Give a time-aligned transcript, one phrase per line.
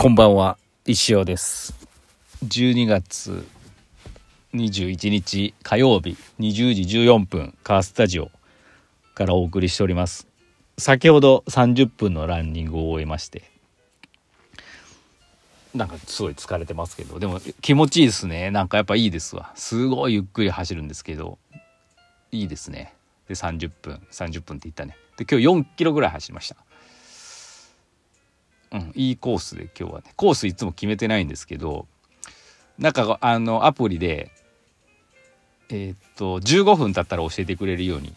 [0.00, 1.74] こんばんは石尾です。
[2.44, 3.44] 12月
[4.54, 8.30] 21日火曜日20時14分カースタジオ
[9.16, 10.28] からお送りしております。
[10.78, 13.50] 先ほど30分のランニングを終えまして。
[15.74, 18.52] なんかすごい疲れてますけどでも気持ちいいですね。
[18.52, 19.50] なんかやっぱいいですわ。
[19.56, 21.40] すごいゆっくり走るんですけど
[22.30, 22.94] いいですね。
[23.26, 24.96] で30分30分って言ったね。
[25.16, 26.67] で今日4キロぐらい走りました。
[28.72, 31.86] うん、いいコースで今日はねコースいつも決めてないんですけど
[32.78, 34.30] なんかあのアプリで
[35.70, 38.12] えー、っと15分経ったら教えてくれるように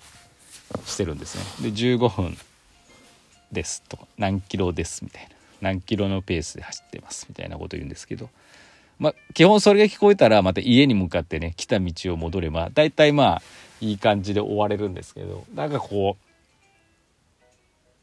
[0.86, 1.70] してるんですね。
[1.70, 2.38] で15分
[3.52, 5.30] ですと何キロですみたいな
[5.62, 8.30] 何キロのペースで走ってますみたいなこと言うんですけど
[9.00, 13.42] まあ基本それが聞こえたらまた家に向かってね来た道を戻れば大体まあ
[13.82, 16.31] いい感じで終われるんですけどなんかこう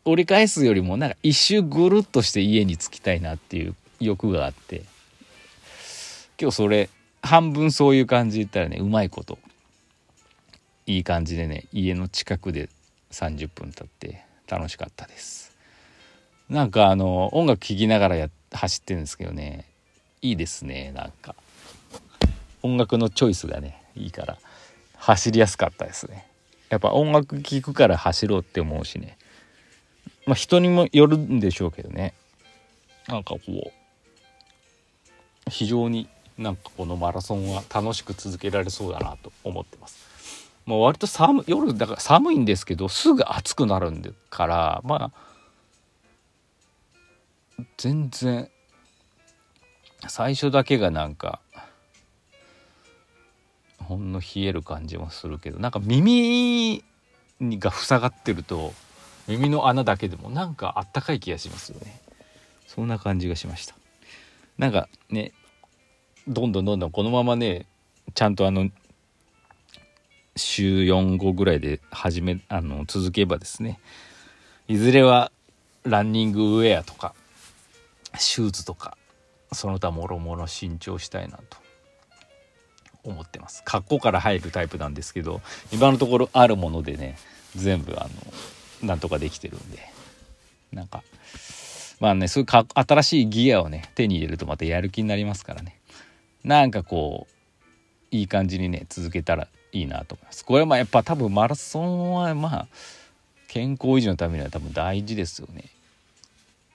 [0.08, 4.82] 折り返すよりもなんか一周ぐるっとして家に着きたいなっていう欲があって。
[6.40, 6.88] 今日それ
[7.20, 9.38] 半分そういう感じで言ったらねうまいこと。
[10.86, 12.70] いい感じでね家の近くで
[13.10, 15.54] 30分経って楽しかったです。
[16.48, 19.66] なんかあの音楽聴きながらや走ってるんですけどね
[20.22, 21.34] いいですねなんか。
[22.62, 24.38] 音楽のチョイスがねいいから
[24.96, 26.26] 走りやすかったですね。
[26.70, 29.17] やっぱ音楽聴くから走ろうって思うしね。
[30.28, 32.12] まあ人にもよるんでしょうけどね
[33.06, 33.72] なんかこう
[35.48, 40.06] 非常になんかこのマラソンは楽しく続けられそうだなと思ってます。
[40.66, 45.10] もう割と寒夜だから寒いんですけどすぐ暑くなるんでからま
[47.58, 48.50] あ全然
[50.06, 51.40] 最初だけがなんか
[53.78, 56.84] ほんの冷える感じもするけどなんか耳
[57.40, 58.74] が塞がってると
[59.28, 62.00] 耳の穴だけでもなんかあったかい気がしますよね。
[62.66, 63.74] そんな感じがしました。
[64.56, 65.32] なんかね
[66.26, 67.66] どんどんどんどんこのままね
[68.14, 68.70] ちゃんとあの
[70.36, 73.78] 週4後ぐらいで始めあの続けばですね
[74.66, 75.30] いずれは
[75.84, 77.14] ランニングウェアとか
[78.18, 78.96] シューズとか
[79.52, 81.56] その他もろもろ新調したいなと
[83.04, 83.62] 思ってます。
[83.64, 85.40] 格好から入るタイプなんですけど
[85.72, 87.16] 今のところあるものでね
[87.54, 88.08] 全部あの
[88.82, 89.78] なんとかできてるんで。
[90.72, 91.02] なんか
[91.98, 95.78] まあねそういうか新しいギアをね手に入れるとまたやる気になりますからね。
[96.44, 97.34] なんかこう
[98.14, 100.44] いい感じにね続けたらいいなと思います。
[100.44, 102.68] これはまあやっぱ多分マラソンはまあ
[103.48, 105.64] 健康維持のためには多分大事ですよね。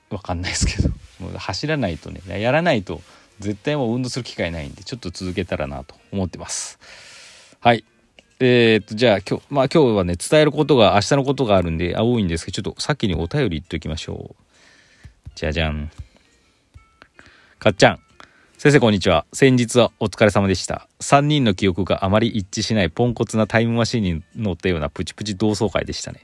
[0.09, 0.89] わかんないですけど。
[1.19, 3.01] もう走らないとねやらないと
[3.39, 6.79] 絶対もう運動する機会ないんでちょっと続けたらなと思ってます。
[7.61, 7.85] はい。
[8.45, 14.43] えー、っと、じゃあ今日、まあ今日はね、伝えることが、明日のことがあるんで、多いんですけど、ちょっと先にお便り言っておきましょう。
[15.35, 15.89] じゃじゃん。
[17.57, 17.99] かっちゃん。
[18.57, 19.25] 先生こんにちは。
[19.31, 20.89] 先日はお疲れ様でした。
[20.99, 26.19] 3人の記憶があまり一致しないポンコツなタイムマシンに乗ったようなプチプチ同窓会でしたね。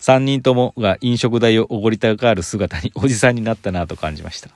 [0.00, 4.50] 3人ともが飲食代をおごりたがる姿におじさんになったなと感じました。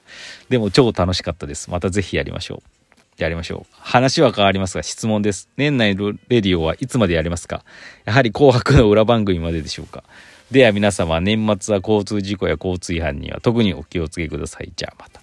[0.51, 1.71] でも超楽しかったです。
[1.71, 2.78] またぜひやりましょう。
[3.19, 3.75] やりましょう。
[3.81, 5.49] 話は変わりますが質問です。
[5.57, 7.65] 年内のレディオはいつまでやりますか？
[8.05, 10.05] やはり紅白の裏番組まででしょうか？
[10.51, 14.73] では皆様、年末は交通事故や交通違反には特にお気をつけください。
[14.75, 15.21] じゃあまた。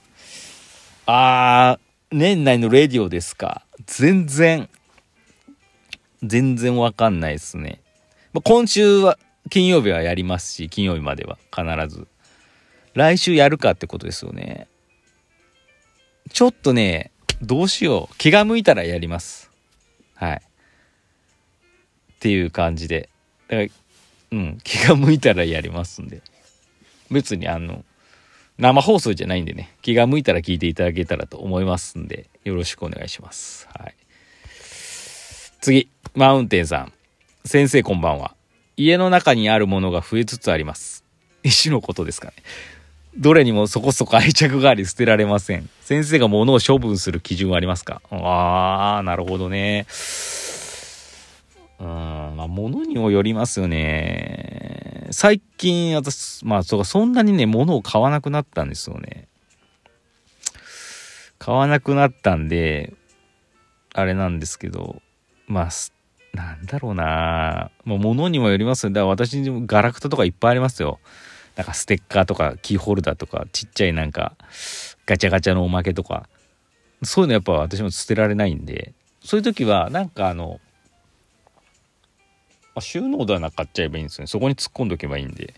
[1.08, 3.64] あー、年内のレディオですか？
[3.86, 4.70] 全然、
[6.22, 7.82] 全然わかんないですね。
[8.34, 9.18] ま今週は、
[9.50, 12.08] 金曜日はやりますし、金曜日までは必ず。
[12.94, 14.68] 来週やるかってことですよね。
[16.32, 17.12] ちょっとね、
[17.46, 18.18] どうしよう。
[18.18, 19.50] 気が向いたらやります。
[20.16, 20.36] はい。
[20.36, 20.40] っ
[22.20, 23.10] ていう感じで。
[23.48, 23.70] だから
[24.32, 26.22] うん、気が向いたらやりますんで。
[27.12, 27.86] 別にあの、
[28.58, 33.68] 生放送じゃないんでね、気が向いたら聞いていただけたらと思いますんで、よろしくお願いします。
[33.74, 33.96] はい。
[35.62, 36.94] 次、マウンテンさん。
[37.44, 38.36] 先生こんばんは。
[38.78, 41.04] 家の中にあるものが増えつつあります。
[41.44, 42.34] 石のことですかね。
[43.18, 45.70] どれにもそこそこ愛着があり捨てられません。
[45.82, 48.02] 先生が物を処分する基準はありますか？
[48.12, 49.86] ああ、なるほどね。
[51.80, 55.08] うん、まあ、物にもよりますよね。
[55.12, 59.28] 最近、私、まあ、そそんなにね、物を買わなくなったんですよね。
[61.38, 62.94] 買わなくなったんで、
[63.94, 65.02] あれなんですけど、
[65.48, 65.70] まあ、
[66.34, 68.90] なんだろうなもう物にもよりますよ。
[68.90, 71.00] だから私にもガラクタとかいっぱいありますよ。
[71.56, 74.36] なんかステッカーとかキーホルダーとかちっちゃいなんか
[75.06, 76.28] ガチャガチャのおまけとか。
[77.04, 78.94] そういうのやっぱ私も捨てられないんで。
[79.22, 80.60] そういう時はなんかあの
[82.80, 84.28] 収納棚買っちゃえばいいんですよね。
[84.28, 85.54] そこに突っ込んどけばいいんで。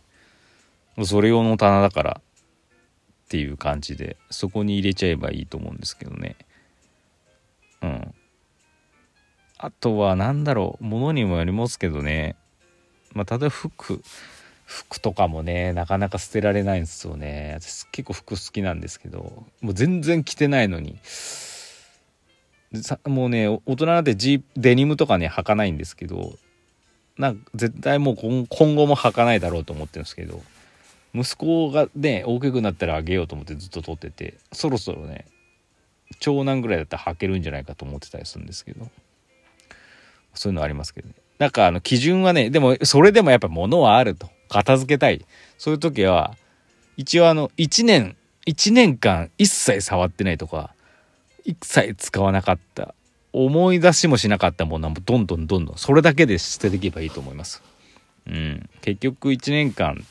[1.03, 2.21] それ用の棚だから。
[2.21, 4.17] っていう感じで。
[4.29, 6.35] そこに入れちゃえばいいと思うんですけどね。
[7.81, 8.13] うん。
[9.57, 10.83] あとは何だろう。
[10.83, 12.35] 物にもよりますけどね。
[13.13, 14.03] まあ例えば服。
[14.67, 17.57] 服とかもねなかなか捨てられないんですよね。
[17.59, 20.99] 私結構服好きなんですけどもう全然着てないのに。
[23.05, 26.33] もうね大人なんてジデニムとかね履かないんですけど
[27.17, 30.43] なんか絶対もう今後も履かないだろうと思ってるんですけど
[31.15, 35.27] 息子がね大きくなったらあげようと思ってずっと撮っててそろそろね
[36.19, 38.89] 長男ぐらいだったら履けるんじゃないかと思ってたりするんですけど
[40.33, 41.15] そういうのありますけどね。
[41.39, 44.29] なんかあの基準はねでもそれでもやっぱ物はあると。
[44.47, 45.25] 片付けたい。
[45.57, 46.35] そういう時は
[46.95, 48.15] 一応あの1年
[48.45, 50.73] 1年間一切触ってないとか
[51.45, 52.93] 一切使わなかった。
[53.33, 57.61] 思い出しもしなかったものはもうどんどんどんどんそれだけで捨てていけばいいと思います。
[58.25, 60.03] うん、結局1年間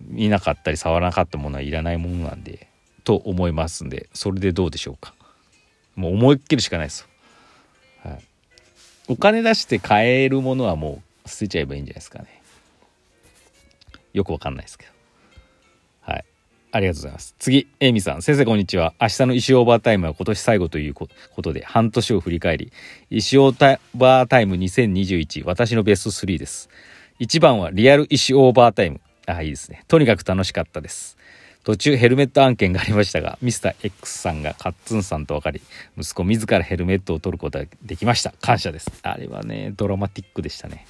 [0.00, 2.68] 見なかったり触らなかったものはいらないものなんで
[3.04, 5.14] と思いますんでそれでどうでしょうか。
[5.96, 7.06] もう思いっきりしかないです、
[8.02, 8.18] はい、
[9.08, 12.41] お金出して買えるものはもう捨てちゃえばいいんじゃないですかね。
[14.12, 14.92] よくわかんないですけど。
[16.02, 16.24] はい。
[16.72, 17.34] ありがとうございます。
[17.38, 18.22] 次エイミさん。
[18.22, 18.94] 先生こんにちは。
[19.00, 21.08] 明日の石オーバータイムは今年最後というこ
[21.42, 22.72] とで半年を振り返り
[23.10, 26.68] 石オーバータイム2021私のベスト3です。
[27.20, 29.00] 1番はリアル石オーバータイム。
[29.26, 29.84] あいいですね。
[29.86, 31.16] とにかく楽しかったです。
[31.64, 35.62] 途中ヘルメット案件がありましたがミスター X さんがカッツンさんと分かり
[35.96, 38.34] 息子自らヘルメットを取ることができました。
[38.40, 38.90] 感謝です。
[39.02, 40.86] あれはねドラマティックでしたね。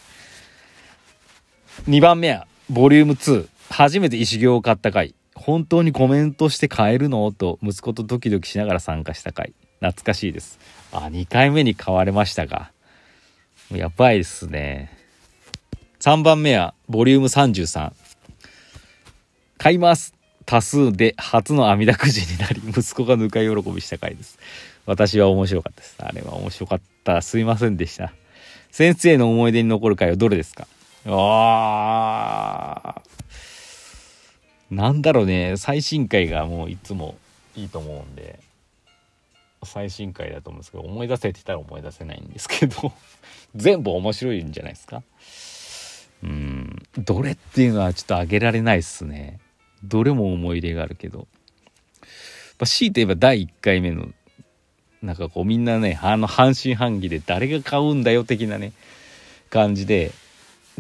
[1.89, 5.15] 2番目はボリューム2初めて石行を買った回。
[5.35, 7.31] 本当にコメントして買えるの？
[7.31, 9.53] と息子とドキドキしながら参加した回。
[9.81, 10.59] 懐かしいです。
[10.91, 12.73] あ2回目に買われましたが。
[13.71, 14.91] やばいっすね。
[16.01, 17.93] 3番目はボリューム33
[19.59, 20.15] 買います。
[20.47, 24.39] 多数で初の網だくじになり息子がぬか喜びした回です。
[24.87, 25.97] 私は面白かったです。
[25.99, 27.21] あれは面白かった。
[27.21, 28.15] すいませんでした。
[28.71, 30.67] 先生の思い出に残る回はどれですか？
[31.07, 33.03] ああ
[34.71, 35.57] なんだろうね。
[35.57, 37.17] 最新回がもういつも
[37.57, 38.39] いいと思うんで。
[39.65, 42.93] 最新回だと思うんですけど思い出せって言ったら思い出せないんですけど。
[43.55, 45.03] 全部面白いんじゃないですか？
[46.23, 46.83] うん。
[46.99, 49.39] どれっていうのはちょっと挙げられないっすね。
[49.85, 54.09] どれも思い入れがあるけど、まあ、強いて言えば第1回目の
[55.03, 58.73] なんかこうみんなねあの半信半疑で誰が買うんだよ的なね
[59.51, 60.13] 感じで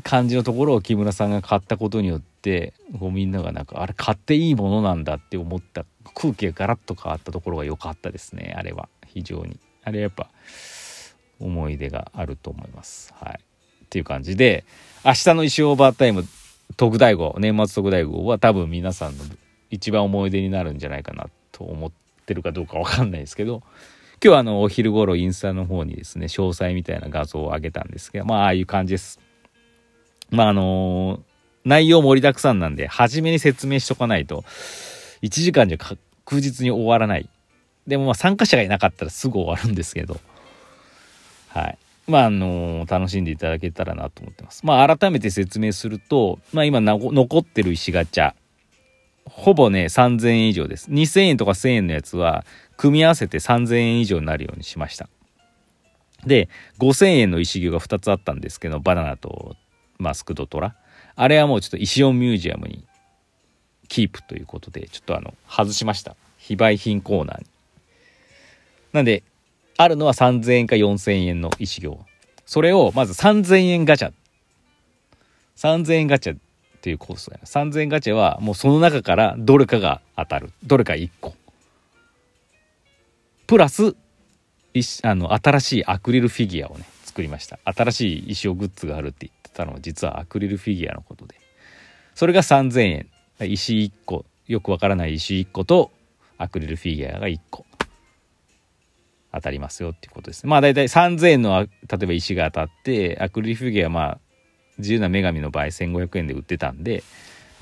[0.02, 5.84] 感じのところを木村さんが買ったことによってこうみんながなんかあれ買っていいものなんだって思った。
[6.14, 8.88] 空気がガラッと変わったところが良かったですねあれは。
[9.06, 9.58] 非常に。
[9.84, 10.28] あれやっぱ
[11.40, 13.12] 思い出があると思います。
[13.20, 13.40] はい。
[13.84, 14.64] っていう感じで
[15.04, 16.24] 明日の石オーバータイム
[16.76, 19.24] 特大号年末特大号は多分皆さんの
[19.70, 21.92] 一番思い出になるんじゃないかなと思っ
[22.24, 23.62] てるかどうか分かんないですけど
[24.24, 29.20] 今日はあのお昼頃インスタの方にですね詳細みたいな画像を上げたんですけどまあああいう感じです。
[30.32, 31.22] まああの、
[31.64, 34.44] 内容盛りだくさんなんで初めに説明しとかないと
[35.22, 37.28] 1時間じゃ確実に終わらない
[37.86, 40.20] でもま参加者がいなかったらすぐ終わるんですけど
[41.48, 44.66] はいまあ、あの楽しんでいただけたらなと思ってます。
[44.66, 48.34] まあ、改めて説明すると、まあ、今残ってる石ガチャ、
[49.24, 50.90] ほぼね、3000円以上です。
[50.90, 52.44] 2000円とか1000円のやつは、
[52.76, 55.08] 組み合わせて3000円以上になるようにしました。
[56.26, 56.48] で、
[56.80, 59.54] 5000円の石牛が2つあったんですけど、バナナと
[60.02, 60.74] マスクドトラ。
[61.14, 62.84] あれはもうちょっと石音ミュージアムに
[63.88, 66.16] キープということで、ちょっとあの、外しました。
[66.38, 67.46] 非売品コーナーに。
[68.92, 69.22] なんで、
[69.76, 72.04] あるのは3000円か4000円の石行
[72.46, 74.12] それをまず3000円ガチャ
[75.56, 76.38] 3000円ガチャっ
[76.80, 81.34] ていうコースだよ3000円ガチャはもうその中からどれかが当たるどれか1個
[83.46, 83.94] プラス
[85.02, 91.36] あの新しいアクリルフィギュアをね作りました新しい石尾グッズがあるって言ってたのは実はアクリルフィギュアのことで
[92.14, 93.06] それが3000円
[93.40, 95.90] 石1個よくわからない石1個と
[96.38, 97.64] アクリルフィギュアが1個
[99.32, 100.46] 当たりますよっていうことです。
[100.46, 101.68] まあ大体3000円の例
[102.02, 104.18] えば石が当たってアクリルフィギュアまあ
[104.78, 107.02] 自由な女神の場合1500円で売ってたんで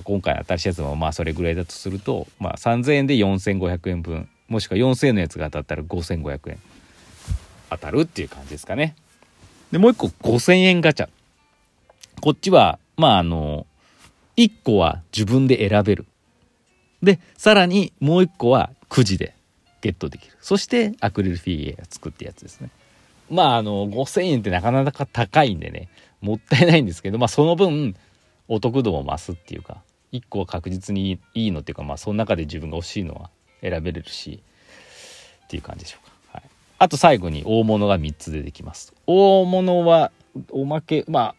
[0.03, 6.59] 今回新しいやつもまあそれぐらいだとすると、まあ、3000円で4500円分もしくは4000円のやつが当たったら5500円
[7.71, 8.97] 当たるっていう感じですかね。
[9.71, 11.09] でもう一個5000円ガチャ。
[12.21, 13.67] こっちはまああの
[14.37, 16.07] 1個は自分で選べる。
[17.03, 19.35] でさらにもう1個はくじで
[19.81, 20.37] ゲットできる。
[20.41, 22.71] そしてアクリルフィギュア作ってやつですね。
[23.31, 25.89] まああの5000円ってなかなか高いんでね。
[26.21, 27.97] もったいないんですけどまあその分
[28.49, 33.31] お得度も増すっていうか1個は確実にいいのっていうかまあその中で自分が欲しいのは
[33.63, 34.43] 選べれるし
[35.45, 36.43] っていう感じでしょうか、はい、
[36.79, 38.93] あと最後に大物が3つ出てきます。
[39.07, 40.13] 大物は
[40.51, 41.35] おまけまあ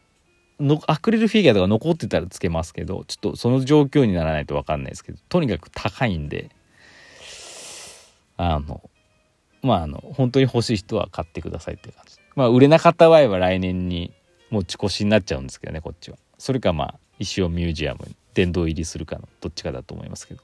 [0.62, 6.50] のアクリルフィギュアとか残ってたらつけますけどちょっとその状況にならないと分かんないですけどとにかく高いんで
[8.38, 8.82] あの
[9.62, 12.18] まああの本当に欲しい人は買ってくださいっていう感じ。
[12.36, 14.12] まあ売れなかった場合は来年に
[14.50, 16.18] 持ち越しになっちゃうんですけどねこっちは。
[16.38, 20.42] それかまあ石尾ミュージアムに殿堂入りするかのどっちかだと思いますけど。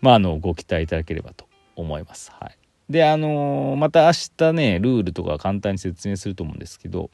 [0.00, 1.46] まああのご期待いただければと
[1.76, 2.32] 思います。
[2.40, 2.56] はい。
[2.90, 7.10] であのー、また明日ねルールとか簡単に説明すると思うんですけど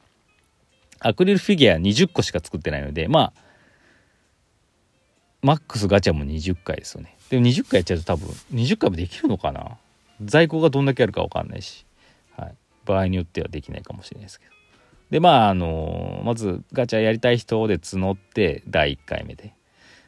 [0.99, 3.41] アクリルフィギュア20個しか作ってないのでまあ
[5.41, 7.15] マックスガチャも20回ですよね。
[7.29, 9.77] でも20回やっちゃうと多分20回もできるのかな？
[10.21, 11.85] 在庫がどんだけあるか分かんないし、
[12.35, 14.51] はい、場合によってはできないかもしれないですけど。
[15.11, 19.53] でまああのまずガチャやりたい人で募って第1回目で、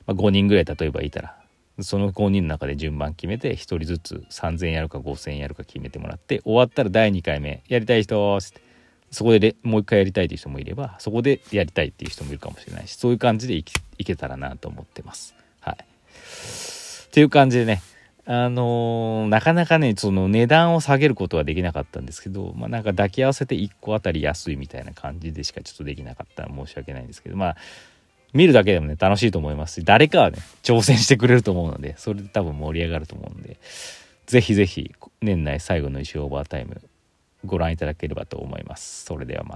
[0.05, 1.37] まあ、5人ぐらい例えばいたら
[1.79, 8.70] その5人の中で順番決めて1人ずつ3,000やるか5,000やるか決めてもらって終わったら第2回目やりたい人って。
[9.11, 15.35] そこでもう一回やりたいという人もいればそこでやりたいっていう人もいるかもしれないしそういう感じでいけたらなと思ってます。
[15.59, 17.81] はい、っていう感じでね
[18.25, 27.57] あのー、なかなかねその値段を下げることはできなかったんですけど、まあ、なんか抱き合わせて1個あたり安いみたいな感じでしかちょっとできなかったら申し訳ないんですけどまあ
[28.33, 33.57] 見るだけでもね楽しいと思いますし誰かはね挑戦してくれると思うのでそれで多分盛り上がると思うんで
[34.27, 36.81] 是非是非年内最後の石オーバータイム
[37.45, 39.05] ご覧いただければと思います。
[39.05, 39.49] それではまた。